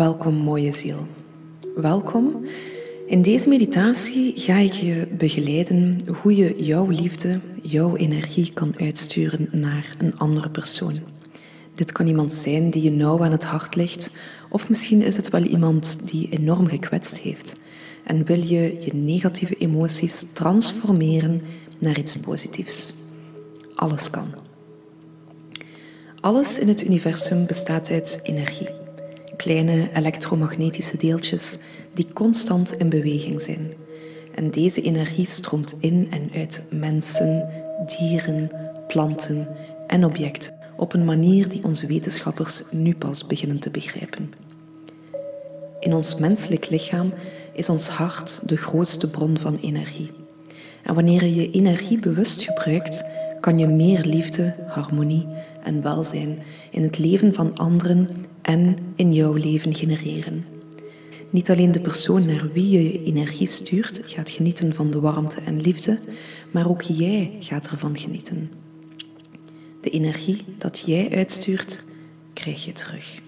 Welkom, 0.00 0.34
mooie 0.34 0.72
ziel. 0.72 1.06
Welkom. 1.76 2.44
In 3.06 3.22
deze 3.22 3.48
meditatie 3.48 4.32
ga 4.36 4.56
ik 4.56 4.72
je 4.72 5.08
begeleiden 5.18 5.96
hoe 6.22 6.36
je 6.36 6.64
jouw 6.64 6.86
liefde, 6.86 7.40
jouw 7.62 7.96
energie 7.96 8.52
kan 8.52 8.74
uitsturen 8.78 9.48
naar 9.52 9.94
een 9.98 10.18
andere 10.18 10.50
persoon. 10.50 10.98
Dit 11.74 11.92
kan 11.92 12.06
iemand 12.06 12.32
zijn 12.32 12.70
die 12.70 12.82
je 12.82 12.90
nauw 12.90 13.24
aan 13.24 13.30
het 13.30 13.44
hart 13.44 13.76
ligt, 13.76 14.10
of 14.50 14.68
misschien 14.68 15.02
is 15.02 15.16
het 15.16 15.28
wel 15.28 15.42
iemand 15.42 16.08
die 16.10 16.28
enorm 16.30 16.66
gekwetst 16.66 17.20
heeft. 17.20 17.54
En 18.04 18.24
wil 18.24 18.42
je 18.42 18.76
je 18.80 18.94
negatieve 18.94 19.54
emoties 19.54 20.24
transformeren 20.32 21.42
naar 21.78 21.98
iets 21.98 22.16
positiefs. 22.16 22.94
Alles 23.74 24.10
kan. 24.10 24.34
Alles 26.20 26.58
in 26.58 26.68
het 26.68 26.82
universum 26.82 27.46
bestaat 27.46 27.90
uit 27.90 28.20
energie. 28.22 28.79
Kleine 29.40 29.90
elektromagnetische 29.94 30.96
deeltjes 30.96 31.58
die 31.94 32.12
constant 32.12 32.72
in 32.72 32.88
beweging 32.88 33.40
zijn. 33.40 33.72
En 34.34 34.50
deze 34.50 34.82
energie 34.82 35.26
stroomt 35.26 35.76
in 35.78 36.06
en 36.10 36.30
uit 36.34 36.62
mensen, 36.70 37.48
dieren, 37.98 38.50
planten 38.88 39.48
en 39.86 40.04
objecten 40.04 40.54
op 40.76 40.92
een 40.92 41.04
manier 41.04 41.48
die 41.48 41.64
onze 41.64 41.86
wetenschappers 41.86 42.62
nu 42.70 42.94
pas 42.94 43.26
beginnen 43.26 43.58
te 43.58 43.70
begrijpen. 43.70 44.32
In 45.78 45.94
ons 45.94 46.16
menselijk 46.16 46.70
lichaam 46.70 47.12
is 47.52 47.68
ons 47.68 47.88
hart 47.88 48.40
de 48.44 48.56
grootste 48.56 49.06
bron 49.06 49.38
van 49.38 49.58
energie. 49.62 50.10
En 50.82 50.94
wanneer 50.94 51.24
je 51.24 51.34
je 51.34 51.50
energie 51.50 51.98
bewust 51.98 52.42
gebruikt, 52.42 53.04
kan 53.40 53.58
je 53.58 53.66
meer 53.66 54.04
liefde, 54.04 54.54
harmonie 54.66 55.26
en 55.64 55.82
welzijn 55.82 56.38
in 56.70 56.82
het 56.82 56.98
leven 56.98 57.34
van 57.34 57.56
anderen 57.56 58.08
en 58.50 58.76
in 58.94 59.12
jouw 59.12 59.32
leven 59.32 59.74
genereren. 59.74 60.44
Niet 61.30 61.50
alleen 61.50 61.72
de 61.72 61.80
persoon 61.80 62.26
naar 62.26 62.52
wie 62.52 62.70
je 62.70 62.82
je 62.82 63.04
energie 63.04 63.46
stuurt 63.46 64.02
gaat 64.04 64.30
genieten 64.30 64.74
van 64.74 64.90
de 64.90 65.00
warmte 65.00 65.40
en 65.40 65.60
liefde, 65.60 65.98
maar 66.50 66.68
ook 66.68 66.82
jij 66.82 67.36
gaat 67.40 67.70
ervan 67.70 67.98
genieten. 67.98 68.50
De 69.80 69.90
energie 69.90 70.36
dat 70.58 70.82
jij 70.86 71.10
uitstuurt, 71.10 71.82
krijg 72.32 72.64
je 72.64 72.72
terug. 72.72 73.20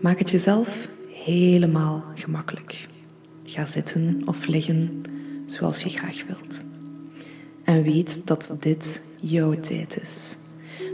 Maak 0.00 0.18
het 0.18 0.30
jezelf 0.30 0.88
helemaal 1.24 2.04
gemakkelijk. 2.14 2.86
Ga 3.44 3.64
zitten 3.64 4.22
of 4.24 4.46
liggen 4.46 5.02
zoals 5.46 5.82
je 5.82 5.88
graag 5.88 6.24
wilt. 6.26 6.64
En 7.64 7.82
weet 7.82 8.26
dat 8.26 8.52
dit 8.60 9.02
jouw 9.20 9.60
tijd 9.60 10.00
is. 10.00 10.36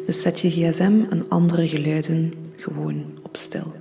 Dus 0.07 0.23
zet 0.23 0.41
je 0.41 0.51
gsm 0.51 1.03
en 1.11 1.29
andere 1.29 1.69
geluiden 1.69 2.33
gewoon 2.57 3.05
op 3.23 3.37
stil. 3.37 3.75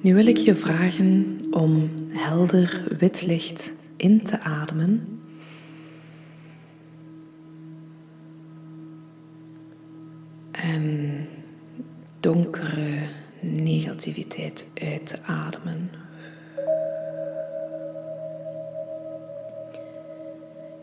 Nu 0.00 0.14
wil 0.14 0.26
ik 0.26 0.36
je 0.36 0.54
vragen 0.54 1.38
om 1.50 1.90
helder 2.08 2.84
wit 2.98 3.26
licht 3.26 3.72
in 3.96 4.22
te 4.22 4.40
ademen. 4.40 5.18
En 10.50 11.26
donkere 12.20 12.98
negativiteit 13.40 14.70
uit 14.74 15.06
te 15.06 15.22
ademen. 15.22 16.03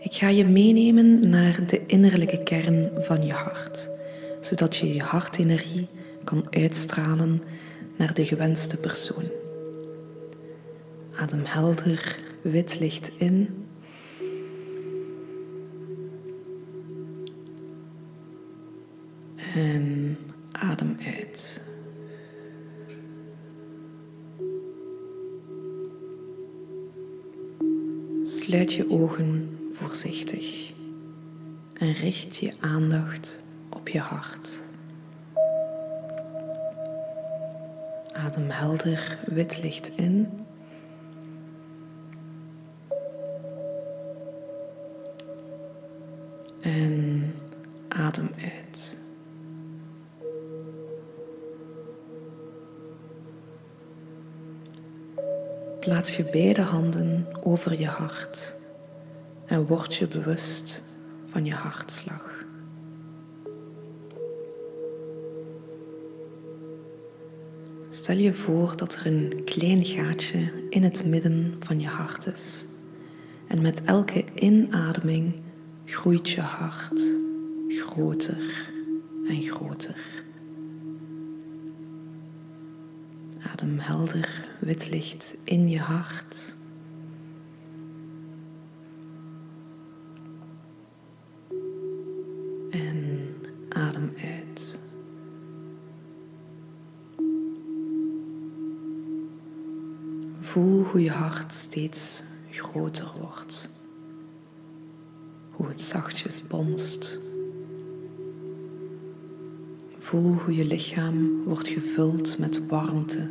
Ik 0.02 0.14
ga 0.14 0.28
je 0.28 0.46
meenemen 0.46 1.30
naar 1.30 1.68
de 1.68 1.86
innerlijke 1.86 2.44
kern 2.44 2.92
van 2.98 3.22
je 3.22 3.32
hart, 3.32 3.90
zodat 4.40 4.76
je 4.76 4.94
je 4.94 5.02
hartenergie 5.02 5.88
kan 6.24 6.48
uitstralen 6.50 7.42
naar 7.98 8.14
de 8.14 8.26
gewenste 8.26 8.78
persoon. 8.78 9.30
Adem 11.16 11.42
helder 11.46 12.18
wit 12.42 12.80
licht 12.80 13.12
in. 13.18 13.66
En 19.54 20.18
adem 20.52 20.98
uit. 21.06 21.62
Sluit 28.22 28.74
je 28.74 28.90
ogen 28.90 29.61
voorzichtig 29.82 30.74
en 31.74 31.94
richt 31.94 32.38
je 32.38 32.54
aandacht 32.60 33.40
op 33.70 33.88
je 33.90 34.00
hart. 34.00 34.62
Adem 38.12 38.50
helder 38.50 39.18
wit 39.26 39.62
licht 39.62 39.92
in. 39.96 40.46
En 46.62 47.34
adem 47.88 48.30
uit. 48.42 48.98
Plaats 55.80 56.18
je 56.18 56.30
beide 56.32 56.62
handen 56.62 57.28
over 57.44 57.80
je 57.80 57.88
hart 57.88 58.60
en 59.52 59.66
word 59.66 59.96
je 59.96 60.08
bewust 60.08 60.84
van 61.26 61.46
je 61.46 61.54
hartslag. 61.54 62.46
Stel 67.88 68.18
je 68.18 68.34
voor 68.34 68.78
dat 68.78 68.96
er 68.96 69.06
een 69.06 69.42
klein 69.46 69.86
gaatje 69.86 70.68
in 70.70 70.84
het 70.84 71.06
midden 71.06 71.56
van 71.60 71.80
je 71.80 71.88
hart 71.88 72.26
is. 72.28 72.66
En 73.48 73.62
met 73.62 73.84
elke 73.84 74.26
inademing 74.36 75.42
groeit 75.86 76.30
je 76.30 76.42
hart 76.42 77.02
groter 77.70 78.66
en 79.28 79.42
groter. 79.42 80.24
Adem 83.52 83.80
helder 83.80 84.48
wit 84.60 84.90
licht 84.90 85.36
in 85.44 85.70
je 85.70 85.80
hart. 85.80 86.60
Voel 100.52 100.84
hoe 100.84 101.02
je 101.02 101.12
hart 101.12 101.52
steeds 101.52 102.24
groter 102.50 103.12
wordt. 103.20 103.70
Hoe 105.52 105.68
het 105.68 105.82
zachtjes 105.82 106.48
bonst. 106.48 107.20
Voel 109.98 110.34
hoe 110.34 110.56
je 110.56 110.66
lichaam 110.66 111.44
wordt 111.44 111.68
gevuld 111.68 112.38
met 112.38 112.68
warmte. 112.68 113.28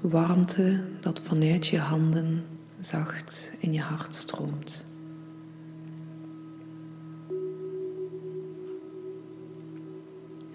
Warmte 0.00 0.84
dat 1.00 1.20
vanuit 1.20 1.66
je 1.66 1.78
handen 1.78 2.44
zacht 2.78 3.52
in 3.58 3.72
je 3.72 3.80
hart 3.80 4.14
stroomt. 4.14 4.86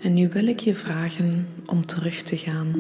En 0.02 0.14
nu 0.14 0.30
wil 0.30 0.48
ik 0.48 0.60
je 0.60 0.76
vragen 0.76 1.48
om 1.66 1.86
terug 1.86 2.22
te 2.22 2.38
gaan 2.38 2.72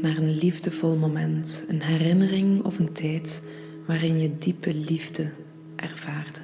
naar 0.00 0.16
een 0.16 0.34
liefdevol 0.34 0.96
moment, 0.96 1.64
een 1.68 1.82
herinnering 1.82 2.64
of 2.64 2.78
een 2.78 2.92
tijd 2.92 3.42
waarin 3.86 4.20
je 4.20 4.38
diepe 4.38 4.74
liefde 4.74 5.30
ervaarde. 5.76 6.40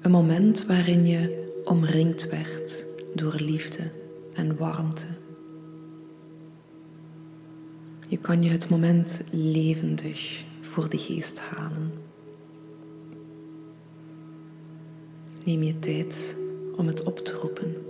Een 0.00 0.10
moment 0.10 0.66
waarin 0.66 1.06
je 1.06 1.52
omringd 1.64 2.28
werd 2.28 2.86
door 3.14 3.34
liefde 3.34 3.90
en 4.34 4.56
warmte. 4.56 5.06
Je 8.08 8.16
kan 8.16 8.42
je 8.42 8.50
het 8.50 8.68
moment 8.68 9.22
levendig 9.30 10.44
voor 10.60 10.88
de 10.88 10.98
geest 10.98 11.40
halen. 11.40 11.92
Neem 15.44 15.62
je 15.62 15.78
tijd 15.78 16.36
om 16.76 16.86
het 16.86 17.02
op 17.02 17.18
te 17.18 17.32
roepen. 17.32 17.84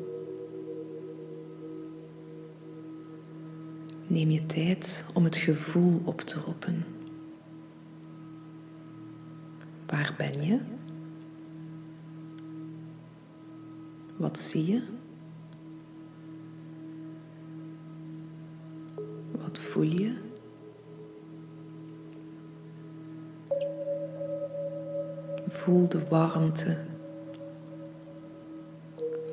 Neem 4.07 4.31
je 4.31 4.47
tijd 4.47 5.05
om 5.15 5.25
het 5.25 5.37
gevoel 5.37 6.01
op 6.05 6.21
te 6.21 6.41
roepen. 6.41 6.85
Waar 9.87 10.15
ben 10.19 10.43
je? 10.43 10.59
Wat 14.17 14.39
zie 14.39 14.67
je? 14.67 14.83
Wat 19.31 19.59
voel 19.59 19.83
je? 19.83 20.15
Voel 25.47 25.89
de 25.89 26.09
warmte. 26.09 26.90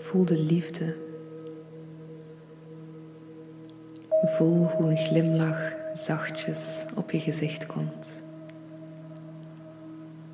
Voel 0.07 0.25
de 0.25 0.39
liefde. 0.39 0.95
Voel 4.23 4.65
hoe 4.65 4.89
een 4.89 4.97
glimlach 4.97 5.73
zachtjes 5.93 6.85
op 6.95 7.11
je 7.11 7.19
gezicht 7.19 7.65
komt. 7.65 8.23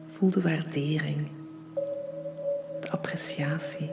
Voel 0.07 0.29
de 0.29 0.41
waardering, 0.41 1.27
de 2.79 2.89
appreciatie. 2.91 3.89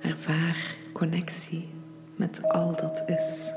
Ervaar 0.00 0.76
connectie 0.92 1.68
met 2.16 2.42
al 2.42 2.76
dat 2.76 3.02
is. 3.06 3.52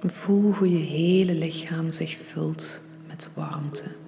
Voel 0.00 0.52
hoe 0.52 0.70
je 0.70 0.84
hele 0.84 1.34
lichaam 1.34 1.90
zich 1.90 2.16
vult 2.16 2.80
met 3.06 3.28
warmte. 3.34 4.07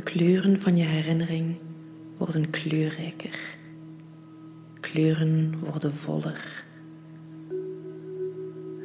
De 0.00 0.06
kleuren 0.06 0.60
van 0.60 0.76
je 0.76 0.84
herinnering 0.84 1.56
worden 2.16 2.50
kleurrijker. 2.50 3.38
Kleuren 4.80 5.58
worden 5.58 5.94
voller. 5.94 6.64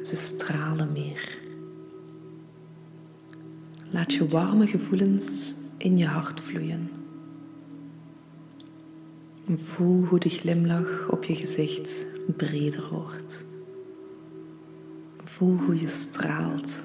Ze 0.04 0.16
stralen 0.16 0.92
meer. 0.92 1.38
Laat 3.90 4.12
je 4.12 4.28
warme 4.28 4.66
gevoelens 4.66 5.54
in 5.76 5.96
je 5.96 6.06
hart 6.06 6.40
vloeien. 6.40 6.90
Voel 9.48 10.04
hoe 10.04 10.18
de 10.18 10.28
glimlach 10.28 11.08
op 11.10 11.24
je 11.24 11.34
gezicht 11.34 12.06
breder 12.36 12.88
wordt. 12.90 13.44
Voel 15.24 15.56
hoe 15.56 15.80
je 15.80 15.88
straalt. 15.88 16.84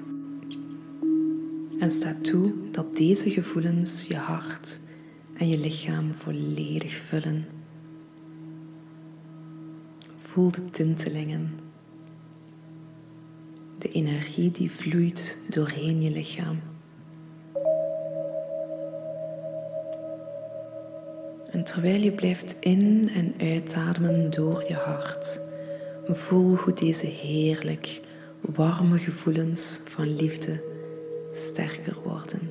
En 1.82 1.90
sta 1.90 2.14
toe 2.22 2.52
dat 2.70 2.96
deze 2.96 3.30
gevoelens 3.30 4.06
je 4.06 4.16
hart 4.16 4.80
en 5.36 5.48
je 5.48 5.58
lichaam 5.58 6.14
volledig 6.14 6.96
vullen. 6.96 7.46
Voel 10.16 10.50
de 10.50 10.64
tintelingen. 10.64 11.58
De 13.78 13.88
energie 13.88 14.50
die 14.50 14.70
vloeit 14.70 15.38
doorheen 15.48 16.02
je 16.02 16.10
lichaam. 16.10 16.60
En 21.50 21.64
terwijl 21.64 22.02
je 22.02 22.12
blijft 22.12 22.56
in- 22.60 23.10
en 23.14 23.34
uitademen 23.38 24.30
door 24.30 24.64
je 24.68 24.74
hart, 24.74 25.40
voel 26.06 26.56
hoe 26.56 26.72
deze 26.72 27.06
heerlijk 27.06 28.00
warme 28.40 28.98
gevoelens 28.98 29.80
van 29.84 30.14
liefde 30.14 30.71
sterker 31.32 31.96
worden. 32.04 32.50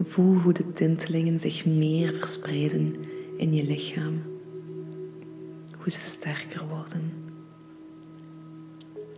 Voel 0.00 0.36
hoe 0.36 0.52
de 0.52 0.72
tintelingen 0.72 1.40
zich 1.40 1.66
meer 1.66 2.12
verspreiden 2.12 2.94
in 3.36 3.54
je 3.54 3.64
lichaam. 3.64 4.22
Hoe 5.76 5.90
ze 5.90 6.00
sterker 6.00 6.66
worden. 6.68 7.12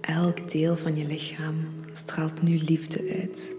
Elk 0.00 0.50
deel 0.50 0.76
van 0.76 0.96
je 0.96 1.06
lichaam 1.06 1.56
straalt 1.92 2.42
nu 2.42 2.58
liefde 2.58 3.18
uit. 3.22 3.56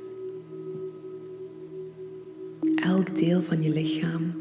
Elk 2.75 3.15
deel 3.15 3.41
van 3.41 3.63
je 3.63 3.69
lichaam 3.69 4.33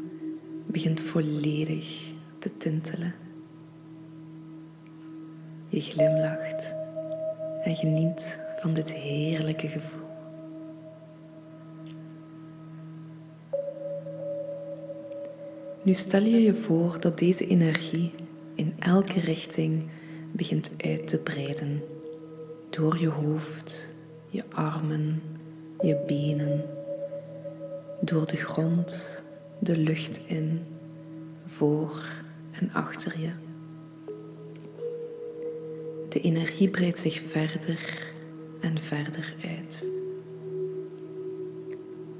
begint 0.65 1.01
volledig 1.01 2.11
te 2.39 2.57
tintelen. 2.57 3.13
Je 5.67 5.81
glimlacht 5.81 6.73
en 7.63 7.75
geniet 7.75 8.39
van 8.59 8.73
dit 8.73 8.93
heerlijke 8.93 9.67
gevoel. 9.67 10.02
Nu 15.83 15.93
stel 15.93 16.23
je 16.23 16.41
je 16.41 16.55
voor 16.55 16.99
dat 16.99 17.19
deze 17.19 17.47
energie 17.47 18.11
in 18.55 18.73
elke 18.79 19.19
richting 19.19 19.83
begint 20.31 20.73
uit 20.77 21.07
te 21.07 21.17
breiden. 21.17 21.81
Door 22.69 22.99
je 22.99 23.07
hoofd, 23.07 23.89
je 24.29 24.43
armen, 24.49 25.21
je 25.81 26.03
benen, 26.07 26.65
door 28.01 28.27
de 28.27 28.37
grond, 28.37 29.23
de 29.59 29.77
lucht 29.77 30.21
in, 30.25 30.61
voor 31.45 32.09
en 32.51 32.69
achter 32.73 33.19
je. 33.19 33.31
De 36.09 36.19
energie 36.19 36.69
breidt 36.69 36.99
zich 36.99 37.21
verder 37.27 38.11
en 38.61 38.79
verder 38.79 39.35
uit. 39.57 39.85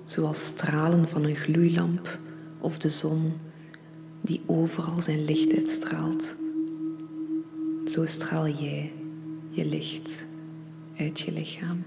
Zoals 0.03 0.45
stralen 0.45 1.07
van 1.07 1.23
een 1.23 1.35
gloeilamp 1.35 2.19
of 2.59 2.77
de 2.77 2.89
zon 2.89 3.33
die 4.23 4.41
overal 4.45 5.01
zijn 5.01 5.25
licht 5.25 5.55
uitstraalt. 5.55 6.35
Zo 7.85 8.05
straal 8.05 8.47
jij 8.47 8.91
je 9.49 9.65
licht 9.65 10.25
uit 10.97 11.19
je 11.19 11.31
lichaam. 11.31 11.83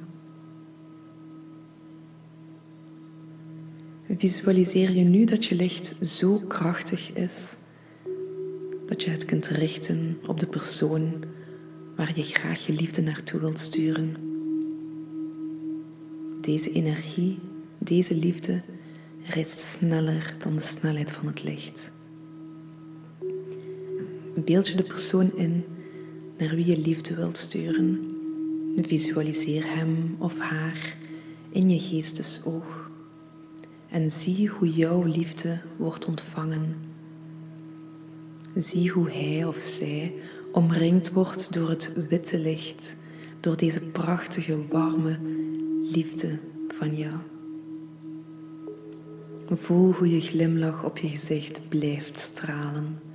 Visualiseer 4.16 4.90
je 4.90 5.04
nu 5.04 5.24
dat 5.24 5.44
je 5.44 5.54
licht 5.54 5.96
zo 6.00 6.38
krachtig 6.38 7.12
is 7.12 7.56
dat 8.86 9.02
je 9.02 9.10
het 9.10 9.24
kunt 9.24 9.46
richten 9.46 10.18
op 10.26 10.40
de 10.40 10.46
persoon 10.46 11.24
waar 11.96 12.16
je 12.16 12.22
graag 12.22 12.66
je 12.66 12.72
liefde 12.72 13.02
naartoe 13.02 13.40
wilt 13.40 13.58
sturen. 13.58 14.16
Deze 16.40 16.72
energie, 16.72 17.38
deze 17.78 18.14
liefde 18.14 18.60
reist 19.22 19.58
sneller 19.58 20.36
dan 20.38 20.54
de 20.54 20.62
snelheid 20.62 21.12
van 21.12 21.26
het 21.26 21.44
licht. 21.44 21.94
Beeld 24.44 24.68
je 24.68 24.76
de 24.76 24.82
persoon 24.82 25.36
in 25.36 25.64
naar 26.38 26.54
wie 26.54 26.66
je 26.66 26.78
liefde 26.78 27.14
wilt 27.14 27.38
sturen. 27.38 28.14
Visualiseer 28.76 29.74
hem 29.74 30.16
of 30.18 30.38
haar 30.38 30.96
in 31.50 31.70
je 31.70 31.80
geestesoog 31.80 32.90
en 33.88 34.10
zie 34.10 34.48
hoe 34.48 34.70
jouw 34.70 35.02
liefde 35.02 35.60
wordt 35.76 36.04
ontvangen. 36.04 36.76
Zie 38.54 38.90
hoe 38.90 39.10
hij 39.10 39.44
of 39.44 39.56
zij 39.56 40.14
omringd 40.52 41.12
wordt 41.12 41.52
door 41.52 41.68
het 41.68 42.06
witte 42.08 42.38
licht, 42.38 42.96
door 43.40 43.56
deze 43.56 43.80
prachtige, 43.80 44.66
warme 44.68 45.18
liefde 45.82 46.38
van 46.68 46.96
jou. 46.96 47.14
Voel 49.48 49.92
hoe 49.92 50.10
je 50.10 50.20
glimlach 50.20 50.84
op 50.84 50.98
je 50.98 51.08
gezicht 51.08 51.68
blijft 51.68 52.18
stralen. 52.18 53.05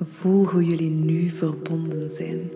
Voel 0.00 0.46
hoe 0.46 0.64
jullie 0.64 0.90
nu 0.90 1.28
verbonden 1.30 2.10
zijn. 2.10 2.50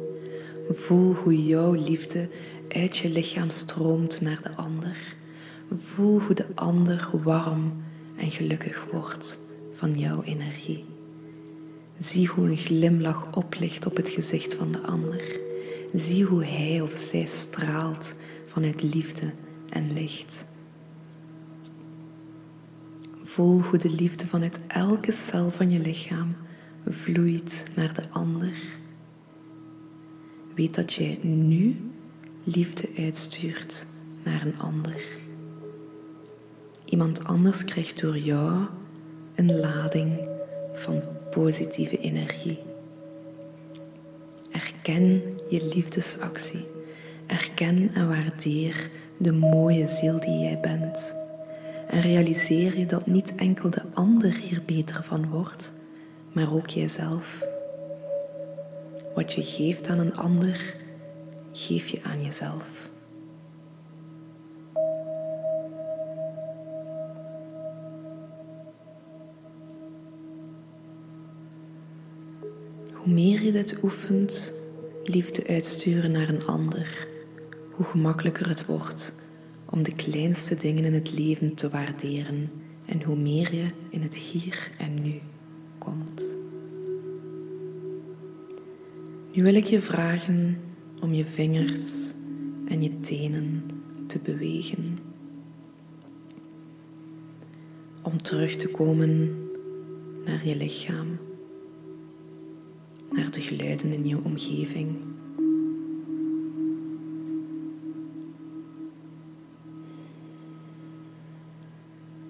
Voel 0.70 1.14
hoe 1.14 1.46
jouw 1.46 1.72
liefde 1.72 2.28
uit 2.68 2.96
je 2.96 3.08
lichaam 3.08 3.50
stroomt 3.50 4.20
naar 4.20 4.40
de 4.42 4.50
ander. 4.56 5.16
Voel 5.74 6.20
hoe 6.20 6.34
de 6.34 6.46
ander 6.54 7.08
warm 7.22 7.72
en 8.16 8.30
gelukkig 8.30 8.86
wordt 8.92 9.38
van 9.72 9.98
jouw 9.98 10.22
energie. 10.22 10.84
Zie 11.98 12.28
hoe 12.28 12.48
een 12.48 12.56
glimlach 12.56 13.36
oplicht 13.36 13.86
op 13.86 13.96
het 13.96 14.08
gezicht 14.08 14.54
van 14.54 14.72
de 14.72 14.80
ander. 14.80 15.40
Zie 15.94 16.24
hoe 16.24 16.44
hij 16.44 16.80
of 16.80 16.96
zij 16.96 17.26
straalt 17.26 18.14
vanuit 18.46 18.82
liefde 18.82 19.32
en 19.68 19.92
licht. 19.92 20.46
Voel 23.22 23.62
hoe 23.62 23.78
de 23.78 23.90
liefde 23.90 24.26
vanuit 24.26 24.60
elke 24.66 25.12
cel 25.12 25.50
van 25.50 25.70
je 25.70 25.80
lichaam 25.80 26.34
vloeit 26.92 27.66
naar 27.76 27.94
de 27.94 28.08
ander. 28.10 28.52
Weet 30.54 30.74
dat 30.74 30.92
jij 30.94 31.18
nu 31.22 31.76
liefde 32.44 32.88
uitstuurt 32.96 33.86
naar 34.24 34.46
een 34.46 34.58
ander. 34.58 35.00
Iemand 36.84 37.24
anders 37.24 37.64
krijgt 37.64 38.00
door 38.00 38.18
jou 38.18 38.66
een 39.34 39.60
lading 39.60 40.28
van 40.74 41.02
positieve 41.30 41.98
energie. 41.98 42.58
Erken 44.50 45.22
je 45.48 45.70
liefdesactie. 45.74 46.66
Erken 47.26 47.90
en 47.94 48.08
waardeer 48.08 48.90
de 49.16 49.32
mooie 49.32 49.86
ziel 49.86 50.20
die 50.20 50.38
jij 50.38 50.58
bent. 50.60 51.14
En 51.88 52.00
realiseer 52.00 52.78
je 52.78 52.86
dat 52.86 53.06
niet 53.06 53.34
enkel 53.34 53.70
de 53.70 53.82
ander 53.94 54.34
hier 54.34 54.62
beter 54.66 55.02
van 55.02 55.28
wordt, 55.28 55.72
maar 56.38 56.54
ook 56.54 56.68
jijzelf. 56.68 57.44
Wat 59.14 59.32
je 59.32 59.42
geeft 59.42 59.88
aan 59.88 59.98
een 59.98 60.16
ander, 60.16 60.76
geef 61.52 61.88
je 61.88 62.02
aan 62.02 62.22
jezelf. 62.22 62.90
Hoe 72.92 73.12
meer 73.12 73.42
je 73.42 73.52
dit 73.52 73.78
oefent, 73.82 74.52
liefde 75.04 75.46
uitsturen 75.46 76.10
naar 76.10 76.28
een 76.28 76.46
ander, 76.46 77.08
hoe 77.70 77.86
gemakkelijker 77.86 78.48
het 78.48 78.66
wordt 78.66 79.14
om 79.70 79.82
de 79.82 79.94
kleinste 79.94 80.54
dingen 80.54 80.84
in 80.84 80.94
het 80.94 81.12
leven 81.12 81.54
te 81.54 81.70
waarderen 81.70 82.50
En 82.86 83.02
hoe 83.02 83.16
meer 83.16 83.54
je 83.54 83.70
in 83.90 84.02
het 84.02 84.14
hier 84.14 84.70
en 84.78 85.02
nu 85.02 85.20
komt. 85.78 86.36
Nu 89.32 89.42
wil 89.42 89.54
ik 89.54 89.64
je 89.64 89.80
vragen 89.80 90.60
om 91.00 91.14
je 91.14 91.24
vingers 91.24 92.12
en 92.64 92.82
je 92.82 93.00
tenen 93.00 93.62
te 94.06 94.18
bewegen. 94.18 94.98
Om 98.02 98.16
terug 98.16 98.56
te 98.56 98.68
komen 98.68 99.36
naar 100.24 100.46
je 100.46 100.56
lichaam, 100.56 101.18
naar 103.10 103.30
de 103.30 103.40
geluiden 103.40 103.92
in 103.92 104.06
je 104.06 104.24
omgeving. 104.24 104.96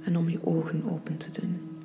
En 0.05 0.17
om 0.17 0.29
je 0.29 0.47
ogen 0.47 0.83
open 0.91 1.17
te 1.17 1.41
doen. 1.41 1.78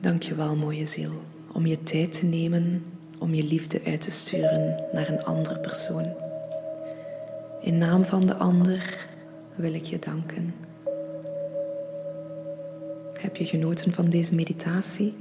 Dank 0.00 0.22
je 0.22 0.34
wel, 0.34 0.56
mooie 0.56 0.86
ziel, 0.86 1.10
om 1.52 1.66
je 1.66 1.82
tijd 1.82 2.12
te 2.12 2.26
nemen 2.26 2.84
om 3.18 3.34
je 3.34 3.44
liefde 3.44 3.80
uit 3.84 4.00
te 4.00 4.10
sturen 4.10 4.84
naar 4.92 5.08
een 5.08 5.24
andere 5.24 5.58
persoon. 5.58 6.12
In 7.62 7.78
naam 7.78 8.04
van 8.04 8.20
de 8.20 8.34
ander 8.34 9.06
wil 9.54 9.74
ik 9.74 9.84
je 9.84 9.98
danken. 9.98 10.54
Heb 13.12 13.36
je 13.36 13.44
genoten 13.44 13.92
van 13.92 14.10
deze 14.10 14.34
meditatie? 14.34 15.14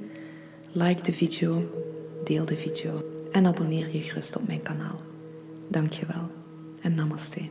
Like 0.72 1.02
de 1.02 1.14
video, 1.14 1.64
deel 2.24 2.46
de 2.46 2.56
video 2.56 3.04
en 3.32 3.46
abonneer 3.46 3.96
je 3.96 4.02
gerust 4.02 4.38
op 4.38 4.48
mijn 4.48 4.62
kanaal. 4.62 5.00
Dank 5.68 5.94
je 5.94 6.06
wel 6.06 6.30
en 6.82 6.96
namaste. 6.96 7.42